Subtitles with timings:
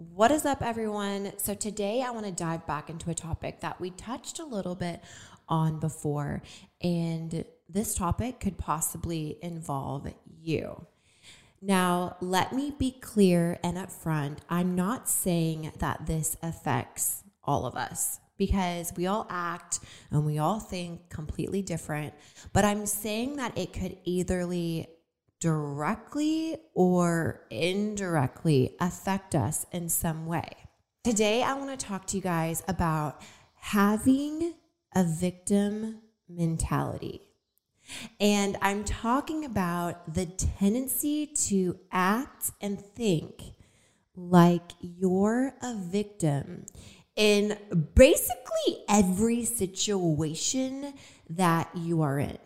[0.00, 1.32] What is up, everyone?
[1.38, 4.76] So, today I want to dive back into a topic that we touched a little
[4.76, 5.02] bit
[5.48, 6.40] on before,
[6.80, 10.06] and this topic could possibly involve
[10.40, 10.86] you.
[11.60, 17.74] Now, let me be clear and upfront I'm not saying that this affects all of
[17.74, 19.80] us because we all act
[20.12, 22.14] and we all think completely different,
[22.52, 24.86] but I'm saying that it could eitherly
[25.40, 30.56] directly or indirectly affect us in some way.
[31.04, 33.22] Today, I want to talk to you guys about
[33.54, 34.54] having
[34.94, 37.22] a victim mentality.
[38.20, 43.42] And I'm talking about the tendency to act and think
[44.14, 46.66] like you're a victim
[47.16, 47.56] in
[47.94, 50.94] basically every situation
[51.30, 52.38] that you are in.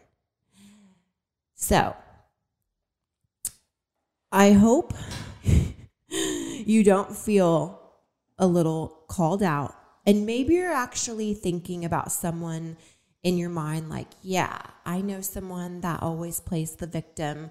[1.55, 1.97] So,
[4.33, 4.95] I hope
[6.09, 7.79] you don't feel
[8.39, 9.75] a little called out.
[10.07, 12.79] And maybe you're actually thinking about someone
[13.23, 17.51] in your mind, like, yeah, I know someone that always plays the victim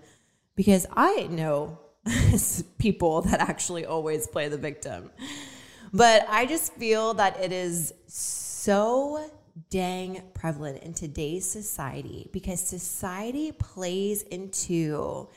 [0.55, 1.79] because I know
[2.79, 5.11] people that actually always play the victim.
[5.93, 9.29] But I just feel that it is so
[9.69, 15.27] dang prevalent in today's society because society plays into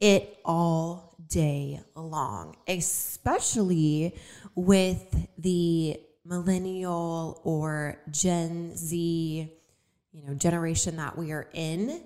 [0.00, 4.16] it all day long, especially
[4.54, 9.52] with the millennial or Gen Z,
[10.12, 12.02] you know, generation that we are in.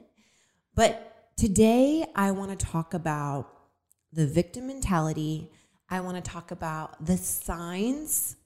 [0.75, 3.51] But today I want to talk about
[4.13, 5.51] the victim mentality.
[5.89, 8.37] I want to talk about the signs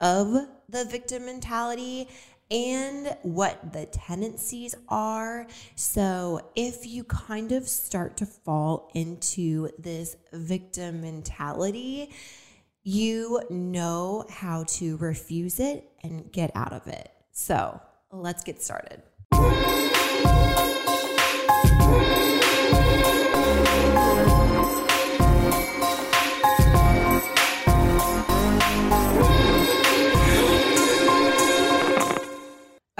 [0.00, 0.32] of
[0.68, 2.08] the victim mentality
[2.50, 5.46] and what the tendencies are.
[5.74, 12.10] So, if you kind of start to fall into this victim mentality,
[12.82, 17.10] you know how to refuse it and get out of it.
[17.32, 19.02] So, let's get started.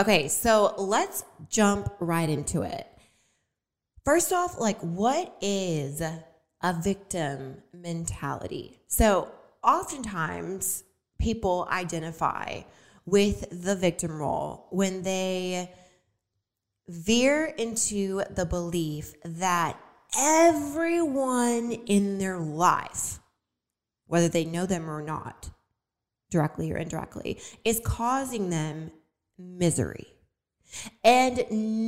[0.09, 2.87] Okay, so let's jump right into it.
[4.07, 8.81] First off, like, what is a victim mentality?
[8.87, 9.31] So,
[9.63, 10.83] oftentimes
[11.21, 12.63] people identify
[13.05, 15.75] with the victim role when they
[16.89, 19.79] veer into the belief that
[20.19, 23.19] everyone in their life,
[24.07, 25.51] whether they know them or not,
[26.31, 28.91] directly or indirectly, is causing them
[29.39, 30.07] misery.
[31.03, 31.45] And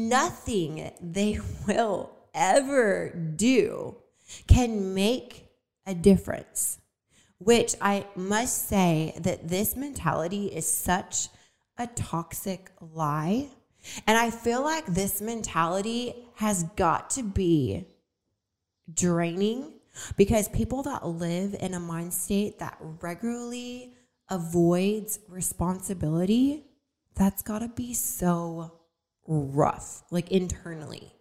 [0.09, 3.97] nothing they will ever do
[4.47, 5.49] can make
[5.87, 6.79] a difference.
[7.39, 11.29] Which I must say that this mentality is such
[11.79, 13.49] a toxic lie.
[14.07, 17.87] And I feel like this mentality has got to be
[18.93, 19.73] draining
[20.17, 23.95] because people that live in a mind state that regularly
[24.29, 26.65] avoids responsibility
[27.15, 28.73] that's got to be so
[29.27, 31.13] rough, like internally.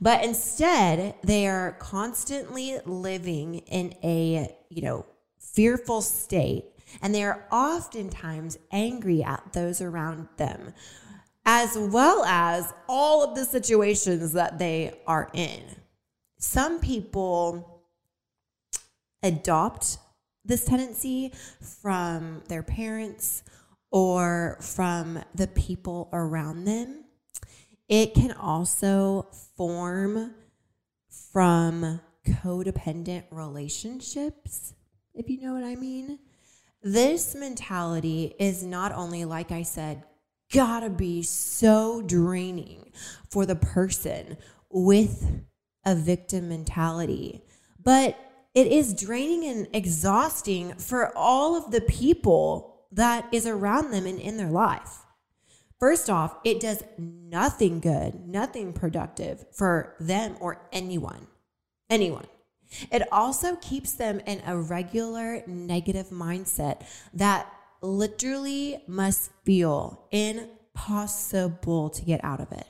[0.00, 5.06] But instead, they are constantly living in a, you know,
[5.38, 6.66] fearful state
[7.02, 10.74] and they are oftentimes angry at those around them
[11.44, 15.62] as well as all of the situations that they are in.
[16.38, 17.82] Some people
[19.22, 19.98] adopt
[20.44, 21.32] this tendency
[21.82, 23.42] from their parents
[23.90, 27.04] or from the people around them.
[27.88, 30.34] It can also form
[31.32, 34.74] from codependent relationships,
[35.14, 36.18] if you know what I mean.
[36.82, 40.04] This mentality is not only, like I said,
[40.52, 42.92] gotta be so draining
[43.30, 44.36] for the person
[44.70, 45.42] with
[45.84, 47.42] a victim mentality,
[47.82, 48.16] but
[48.54, 54.18] it is draining and exhausting for all of the people that is around them and
[54.18, 55.00] in their life.
[55.78, 61.28] First off, it does nothing good, nothing productive for them or anyone.
[61.88, 62.26] Anyone.
[62.90, 67.50] It also keeps them in a regular negative mindset that
[67.80, 72.66] literally must feel impossible to get out of it.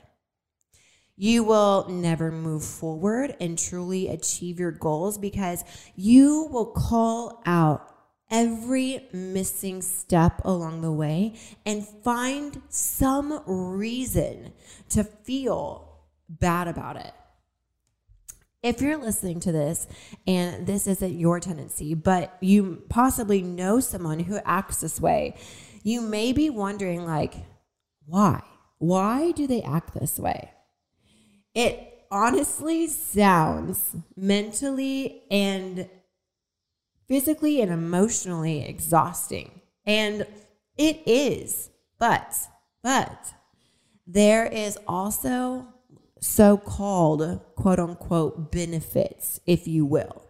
[1.15, 7.88] You will never move forward and truly achieve your goals because you will call out
[8.31, 11.33] every missing step along the way
[11.65, 14.53] and find some reason
[14.89, 17.13] to feel bad about it.
[18.61, 19.87] If you're listening to this
[20.27, 25.37] and this isn't your tendency, but you possibly know someone who acts this way,
[25.83, 27.35] you may be wondering, like,
[28.05, 28.41] why?
[28.79, 30.51] Why do they act this way?
[31.55, 35.89] It honestly sounds mentally and
[37.09, 39.59] physically and emotionally exhausting.
[39.85, 40.25] And
[40.77, 41.69] it is.
[41.99, 42.33] But,
[42.81, 43.33] but
[44.07, 45.67] there is also
[46.21, 50.23] so called quote unquote benefits, if you will,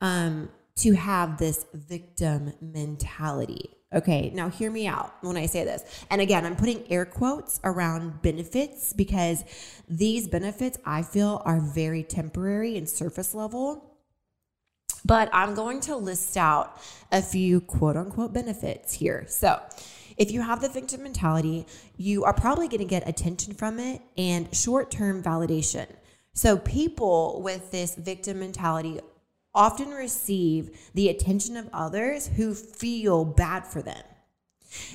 [0.00, 3.70] um, to have this victim mentality.
[3.94, 5.82] Okay, now hear me out when I say this.
[6.10, 9.44] And again, I'm putting air quotes around benefits because
[9.88, 13.95] these benefits I feel are very temporary and surface level.
[15.06, 16.82] But I'm going to list out
[17.12, 19.24] a few quote unquote benefits here.
[19.28, 19.60] So,
[20.16, 21.66] if you have the victim mentality,
[21.96, 25.86] you are probably going to get attention from it and short term validation.
[26.32, 28.98] So, people with this victim mentality
[29.54, 34.02] often receive the attention of others who feel bad for them.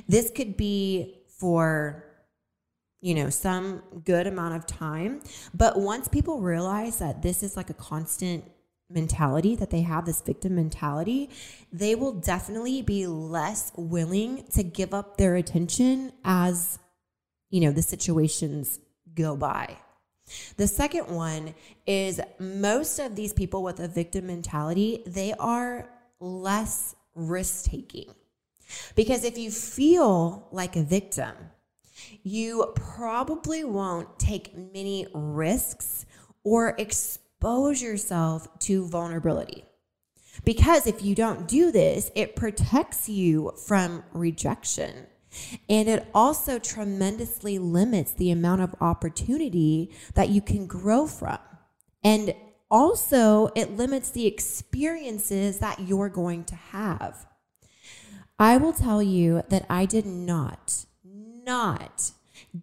[0.10, 2.04] This could be for
[3.04, 5.22] you know, some good amount of time.
[5.56, 8.44] But once people realize that this is like a constant
[8.94, 11.30] mentality, that they have this victim mentality,
[11.72, 16.80] they will definitely be less willing to give up their attention as,
[17.50, 18.80] you know, the situations
[19.14, 19.78] go by.
[20.58, 21.54] The second one
[21.86, 25.90] is most of these people with a victim mentality, they are
[26.20, 28.14] less risk taking.
[28.96, 31.34] Because if you feel like a victim,
[32.24, 36.06] you probably won't take many risks
[36.44, 36.76] or
[37.42, 39.66] expose yourself to vulnerability.
[40.46, 45.08] Because if you don't do this, it protects you from rejection.
[45.68, 51.40] And it also tremendously limits the amount of opportunity that you can grow from.
[52.04, 52.36] And
[52.70, 57.26] also, it limits the experiences that you're going to have.
[58.38, 62.12] I will tell you that I did not, not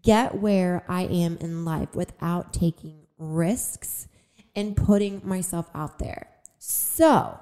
[0.02, 4.07] get where I am in life without taking risks
[4.58, 6.26] and putting myself out there.
[6.58, 7.38] So,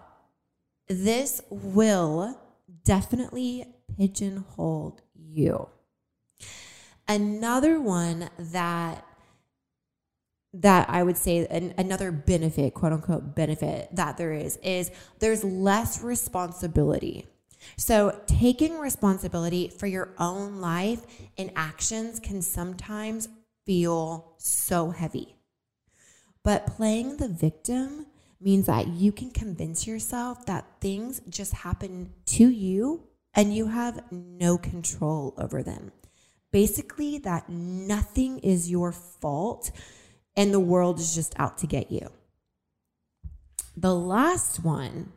[0.87, 2.39] this will
[2.85, 3.65] definitely
[3.97, 5.71] pigeonhole you.
[7.09, 9.03] Another one that
[10.53, 15.43] that I would say an, another benefit, quote unquote benefit that there is is there's
[15.43, 17.27] less responsibility.
[17.79, 21.01] So, taking responsibility for your own life
[21.39, 23.31] and actions can sometimes
[23.65, 25.36] feel so heavy.
[26.46, 28.06] But playing the victim
[28.40, 33.02] means that you can convince yourself that things just happen to you
[33.34, 35.90] and you have no control over them.
[36.52, 39.72] Basically, that nothing is your fault
[40.37, 42.12] and the world is just out to get you.
[43.76, 45.12] The last one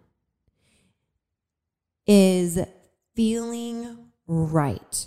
[2.08, 2.58] is
[3.16, 5.06] feeling right.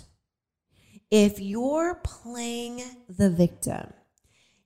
[1.11, 3.91] If you're playing the victim,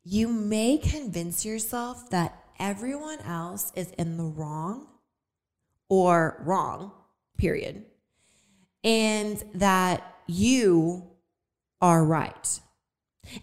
[0.09, 4.87] you may convince yourself that everyone else is in the wrong
[5.89, 6.91] or wrong,
[7.37, 7.83] period
[8.87, 11.03] and that you
[11.81, 12.61] are right.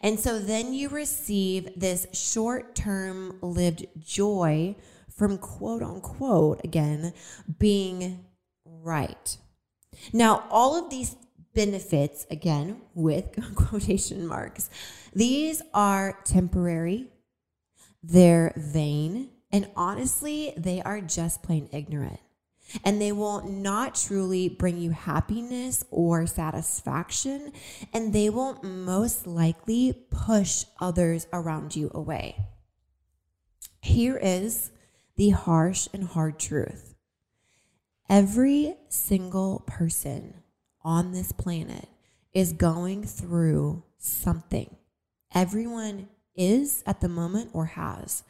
[0.00, 4.74] And so then you receive this short term lived joy
[5.14, 7.12] from quote unquote, again,
[7.58, 8.24] being
[8.64, 9.36] right.
[10.14, 11.14] Now, all of these
[11.54, 14.70] benefits, again, with quotation marks,
[15.14, 17.08] these are temporary,
[18.02, 22.20] they're vain, and honestly, they are just plain ignorant.
[22.84, 27.52] And they will not truly bring you happiness or satisfaction,
[27.92, 32.36] and they will most likely push others around you away.
[33.80, 34.72] Here is
[35.16, 36.94] the harsh and hard truth.
[38.08, 40.42] Every single person
[40.84, 41.88] on this planet
[42.32, 44.76] is going through something.
[45.34, 48.24] Everyone is at the moment or has.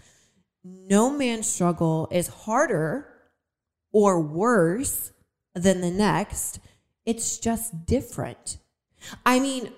[0.62, 3.08] No man's struggle is harder
[3.92, 5.12] or worse
[5.54, 6.61] than the next.
[7.04, 8.58] It's just different.
[9.26, 9.73] I mean,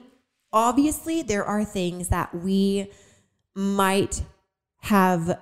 [0.52, 2.90] obviously, there are things that we
[3.54, 4.22] might
[4.82, 5.38] have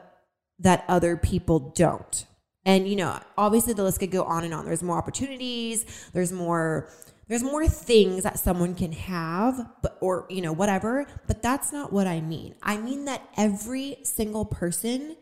[0.58, 2.26] that other people don't.
[2.64, 4.64] And you know, obviously the list could go on and on.
[4.64, 6.88] There's more opportunities, there's more
[7.28, 11.92] there's more things that someone can have, but or you know, whatever, but that's not
[11.92, 12.54] what I mean.
[12.62, 15.16] I mean that every single person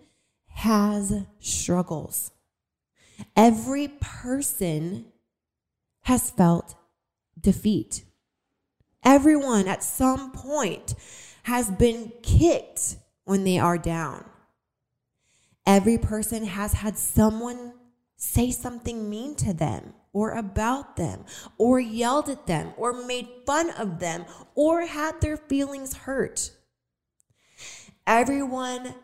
[0.48, 2.32] has struggles.
[3.36, 5.06] Every person
[6.02, 6.74] has felt
[7.40, 8.04] defeat.
[9.04, 10.94] Everyone at some point
[11.44, 14.24] has been kicked when they are down.
[15.66, 17.74] Every person has had someone
[18.16, 21.24] say something mean to them or about them
[21.58, 26.50] or yelled at them or made fun of them or had their feelings hurt.
[28.06, 28.94] Everyone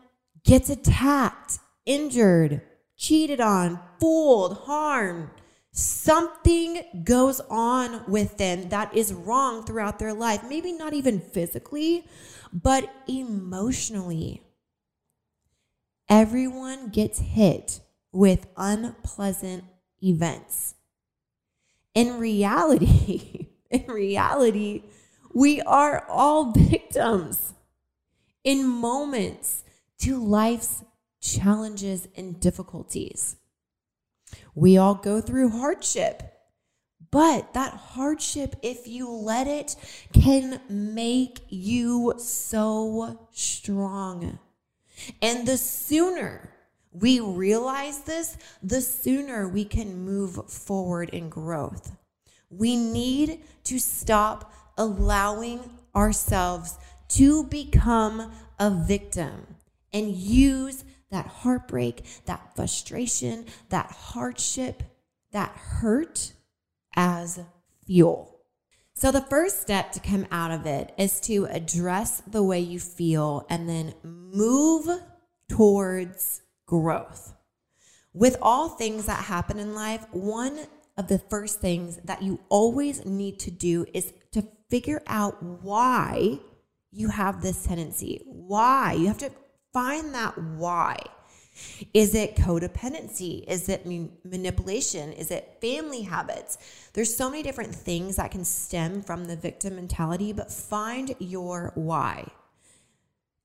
[0.45, 2.62] gets attacked, injured,
[2.97, 5.31] cheated on, fooled, harmed.
[5.71, 10.43] Something goes on with them that is wrong throughout their life.
[10.49, 12.05] Maybe not even physically,
[12.53, 14.43] but emotionally.
[16.09, 19.65] Everyone gets hit with unpleasant
[20.03, 20.75] events.
[21.99, 24.85] In reality, in reality,
[25.35, 27.55] we are all victims
[28.45, 29.64] in moments
[30.02, 30.85] to life's
[31.21, 33.35] challenges and difficulties.
[34.55, 36.23] We all go through hardship,
[37.11, 39.75] but that hardship, if you let it,
[40.12, 44.38] can make you so strong.
[45.21, 46.49] And the sooner
[47.00, 51.97] we realize this, the sooner we can move forward in growth.
[52.50, 56.78] We need to stop allowing ourselves
[57.09, 59.47] to become a victim
[59.93, 64.83] and use that heartbreak, that frustration, that hardship,
[65.33, 66.33] that hurt
[66.95, 67.40] as
[67.87, 68.35] fuel.
[68.95, 72.81] So, the first step to come out of it is to address the way you
[72.81, 74.88] feel and then move
[75.49, 77.35] towards growth.
[78.13, 80.61] With all things that happen in life, one
[80.97, 86.39] of the first things that you always need to do is to figure out why
[86.93, 88.23] you have this tendency.
[88.27, 88.93] Why?
[88.93, 89.33] You have to
[89.73, 90.99] find that why.
[91.93, 93.45] Is it codependency?
[93.49, 93.87] Is it
[94.25, 95.13] manipulation?
[95.13, 96.59] Is it family habits?
[96.93, 101.73] There's so many different things that can stem from the victim mentality, but find your
[101.75, 102.29] why.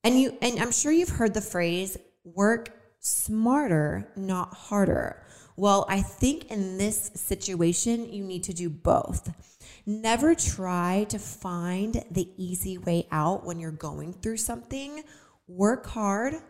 [0.03, 5.23] And you and I'm sure you've heard the phrase work smarter, not harder.
[5.55, 9.31] Well, I think in this situation you need to do both.
[9.85, 15.03] Never try to find the easy way out when you're going through something.
[15.47, 16.41] Work hard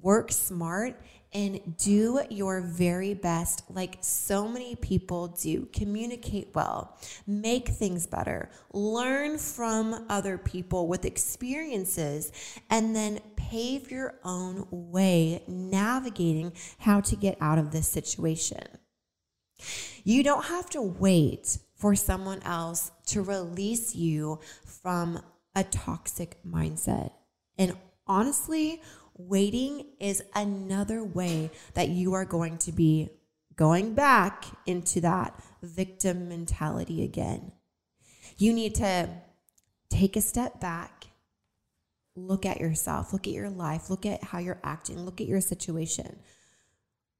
[0.00, 0.98] work smart
[1.34, 5.68] and do your very best, like so many people do.
[5.72, 12.32] Communicate well, make things better, learn from other people with experiences,
[12.70, 18.66] and then pave your own way navigating how to get out of this situation.
[20.04, 25.20] You don't have to wait for someone else to release you from
[25.54, 27.12] a toxic mindset.
[27.58, 28.82] And honestly,
[29.16, 33.10] waiting is another way that you are going to be
[33.56, 37.52] going back into that victim mentality again.
[38.38, 39.08] You need to
[39.90, 41.06] take a step back,
[42.16, 45.40] look at yourself, look at your life, look at how you're acting, look at your
[45.40, 46.18] situation.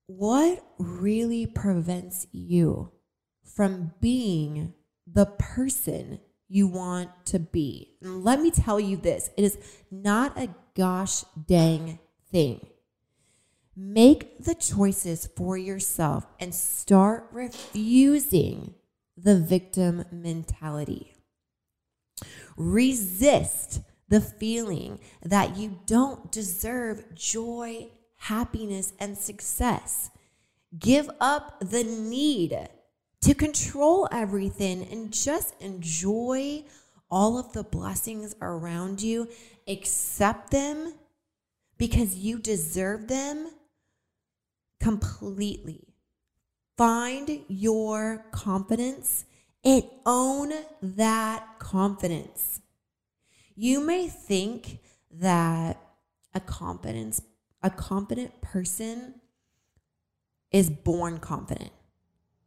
[0.06, 2.92] What really prevents you
[3.44, 4.74] from being
[5.06, 6.20] the person
[6.52, 7.96] you want to be?
[8.02, 9.58] And let me tell you this it is
[9.90, 11.98] not a gosh dang
[12.30, 12.66] thing.
[13.74, 18.74] Make the choices for yourself and start refusing
[19.16, 21.14] the victim mentality.
[22.58, 23.80] Resist
[24.10, 30.10] the feeling that you don't deserve joy, happiness, and success.
[30.78, 32.68] Give up the need
[33.22, 36.64] to control everything and just enjoy
[37.10, 39.28] all of the blessings around you
[39.68, 40.94] accept them
[41.78, 43.48] because you deserve them
[44.80, 45.94] completely.
[46.76, 49.24] Find your confidence
[49.64, 52.60] and own that confidence.
[53.54, 54.78] You may think
[55.10, 55.80] that
[56.34, 57.20] a confidence
[57.64, 59.14] a confident person
[60.50, 61.70] is born confident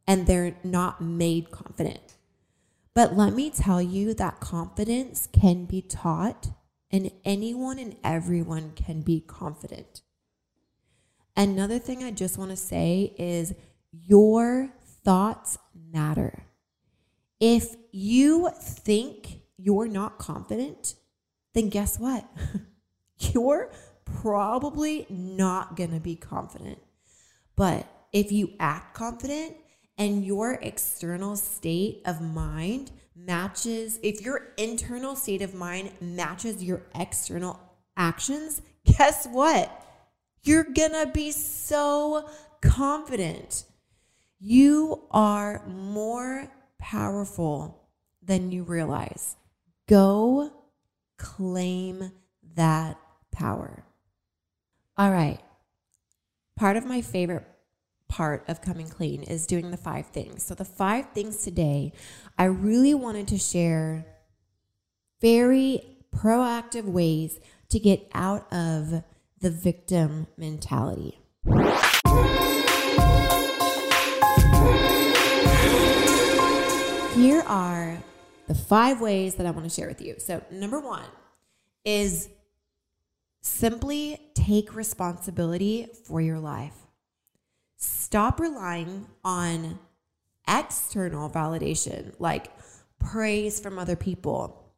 [0.06, 2.16] and they're not made confident.
[2.94, 6.48] But let me tell you that confidence can be taught
[6.90, 10.00] and anyone and everyone can be confident.
[11.36, 13.54] Another thing I just want to say is
[13.92, 14.70] your
[15.04, 16.44] thoughts matter.
[17.38, 20.94] If you think you're not confident,
[21.52, 22.26] then guess what?
[23.18, 23.70] you're
[24.06, 26.78] probably not going to be confident.
[27.56, 29.56] But if you act confident
[29.98, 36.82] and your external state of mind matches, if your internal state of mind matches your
[36.94, 37.58] external
[37.96, 39.84] actions, guess what?
[40.42, 42.28] You're gonna be so
[42.60, 43.64] confident.
[44.38, 46.48] You are more
[46.78, 47.88] powerful
[48.22, 49.36] than you realize.
[49.88, 50.52] Go
[51.16, 52.12] claim
[52.54, 52.98] that
[53.32, 53.84] power.
[54.96, 55.40] All right.
[56.56, 57.46] Part of my favorite
[58.08, 60.44] part of coming clean is doing the five things.
[60.44, 61.92] So, the five things today,
[62.38, 64.06] I really wanted to share
[65.20, 65.82] very
[66.14, 69.02] proactive ways to get out of
[69.40, 71.18] the victim mentality.
[77.14, 77.98] Here are
[78.46, 80.16] the five ways that I want to share with you.
[80.18, 81.08] So, number one
[81.84, 82.28] is
[83.40, 86.85] simply take responsibility for your life.
[88.06, 89.80] Stop relying on
[90.46, 92.52] external validation, like
[93.00, 94.72] praise from other people,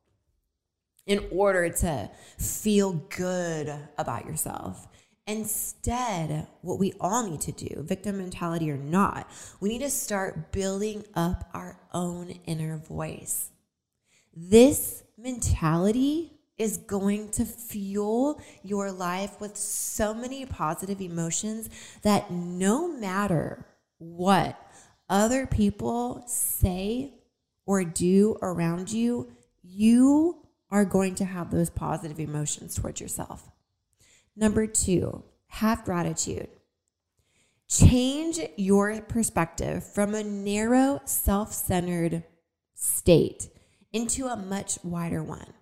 [1.05, 4.89] in order to feel good about yourself.
[5.27, 9.31] Instead, what we all need to do, victim mentality or not,
[9.61, 13.51] we need to start building up our own inner voice.
[14.35, 21.71] This mentality is going to fuel your life with so many positive emotions
[22.03, 23.65] that no matter
[23.99, 24.61] what
[25.09, 27.15] other people say
[27.65, 29.31] or do around you,
[29.63, 30.37] you
[30.71, 33.51] are going to have those positive emotions towards yourself.
[34.37, 36.49] Number two, have gratitude.
[37.69, 42.23] Change your perspective from a narrow, self centered
[42.75, 43.49] state
[43.93, 45.53] into a much wider one.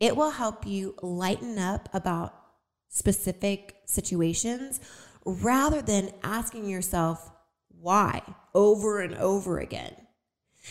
[0.00, 2.34] It will help you lighten up about
[2.88, 4.80] specific situations
[5.24, 7.30] rather than asking yourself
[7.68, 8.22] why
[8.54, 9.94] over and over again.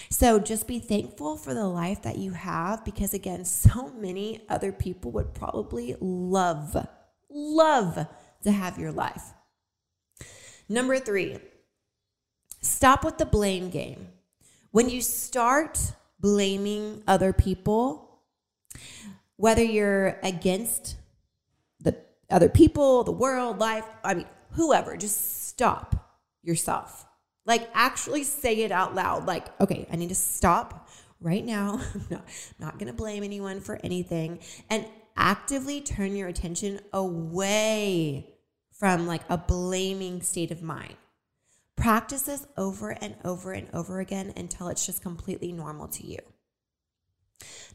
[0.10, 4.72] So just be thankful for the life that you have because, again, so many other
[4.72, 6.88] people would probably love,
[7.30, 8.08] love
[8.44, 9.34] to have your life.
[10.68, 11.40] Number three,
[12.62, 14.10] stop with the blame game.
[14.72, 18.22] When you start blaming other people,
[19.40, 20.98] whether you're against
[21.80, 21.98] the
[22.30, 27.06] other people, the world, life, I mean, whoever, just stop yourself
[27.50, 29.26] like actually say it out loud.
[29.26, 30.88] Like, okay, I need to stop
[31.20, 31.82] right now.
[31.96, 32.26] I'm not,
[32.60, 34.40] not to blame anyone for anything.
[34.70, 34.86] And
[35.18, 38.36] actively turn your attention away
[38.72, 40.96] from like a blaming state of mind.
[41.76, 46.20] Practice this over and over and over again until it's just completely normal to you.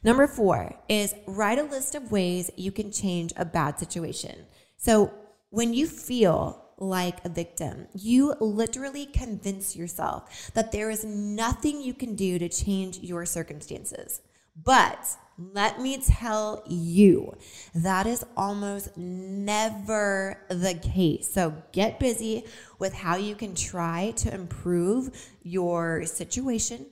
[0.02, 4.46] Number four is write a list of ways you can change a bad situation.
[4.76, 5.12] So
[5.50, 7.86] when you feel like a victim.
[7.94, 14.20] You literally convince yourself that there is nothing you can do to change your circumstances.
[14.62, 17.36] But let me tell you,
[17.74, 21.32] that is almost never the case.
[21.32, 22.44] So get busy
[22.78, 25.10] with how you can try to improve
[25.42, 26.86] your situation.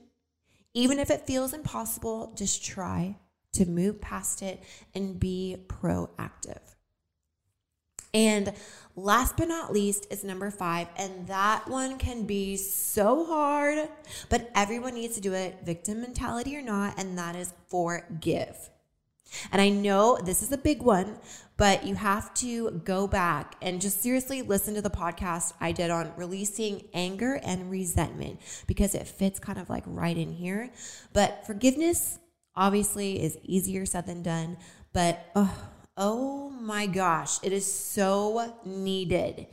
[0.73, 3.15] Even if it feels impossible, just try
[3.53, 4.63] to move past it
[4.95, 6.59] and be proactive.
[8.13, 8.53] And
[8.95, 10.87] last but not least is number five.
[10.97, 13.89] And that one can be so hard,
[14.29, 16.99] but everyone needs to do it, victim mentality or not.
[16.99, 18.69] And that is forgive.
[19.51, 21.17] And I know this is a big one,
[21.57, 25.91] but you have to go back and just seriously listen to the podcast I did
[25.91, 30.71] on releasing anger and resentment because it fits kind of like right in here.
[31.13, 32.19] But forgiveness
[32.55, 34.57] obviously is easier said than done,
[34.93, 39.45] but oh, Oh my gosh, it is so needed.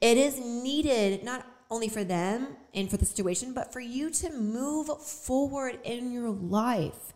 [0.00, 4.30] It is needed not only for them and for the situation, but for you to
[4.30, 7.12] move forward in your life.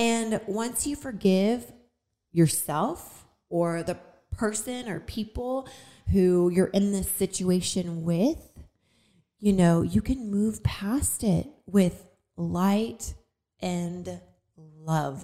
[0.00, 1.70] And once you forgive
[2.32, 3.98] yourself or the
[4.30, 5.68] person or people
[6.10, 8.50] who you're in this situation with,
[9.40, 12.08] you know, you can move past it with
[12.38, 13.12] light
[13.60, 14.22] and
[14.56, 15.22] love.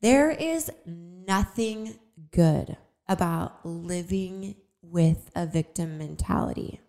[0.00, 1.98] There is nothing
[2.32, 6.80] good about living with a victim mentality.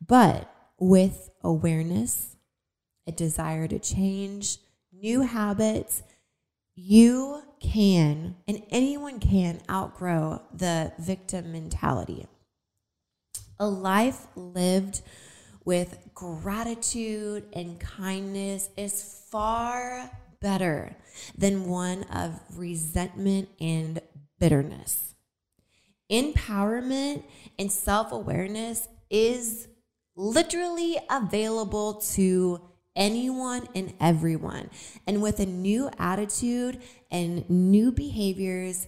[0.00, 2.36] But with awareness,
[3.06, 4.56] a desire to change,
[5.00, 6.02] new habits,
[6.74, 12.26] you can and anyone can outgrow the victim mentality.
[13.58, 15.02] A life lived
[15.64, 20.96] with gratitude and kindness is far better
[21.36, 24.00] than one of resentment and
[24.38, 25.14] bitterness.
[26.10, 27.24] Empowerment
[27.58, 29.68] and self awareness is
[30.16, 32.60] literally available to
[32.98, 34.68] anyone and everyone.
[35.06, 38.86] And with a new attitude and new behaviors,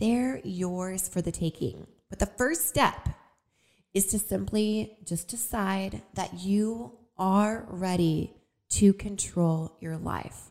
[0.00, 1.86] they're yours for the taking.
[2.08, 3.10] But the first step
[3.94, 8.34] is to simply just decide that you are ready
[8.70, 10.50] to control your life.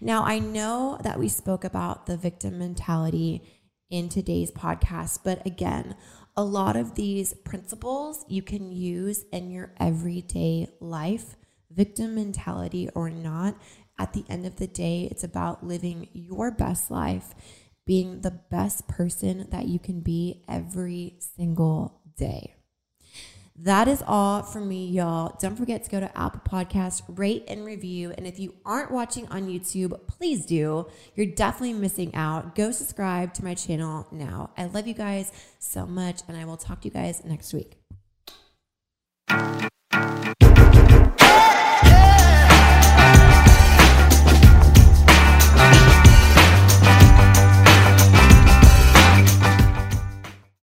[0.00, 3.42] Now, I know that we spoke about the victim mentality
[3.90, 5.94] in today's podcast, but again,
[6.36, 11.36] a lot of these principles you can use in your everyday life,
[11.76, 13.56] victim mentality or not.
[13.98, 17.34] At the end of the day, it's about living your best life,
[17.86, 22.54] being the best person that you can be every single day.
[23.58, 25.34] That is all from me, y'all.
[25.40, 28.12] Don't forget to go to Apple Podcast, rate and review.
[28.18, 30.88] And if you aren't watching on YouTube, please do.
[31.14, 32.54] You're definitely missing out.
[32.54, 34.50] Go subscribe to my channel now.
[34.58, 37.78] I love you guys so much, and I will talk to you guys next week.